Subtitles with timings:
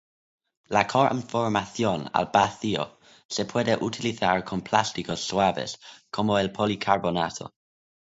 [0.67, 7.53] La conformación al vacío se puede utilizar con plásticos suaves como el policarbonato.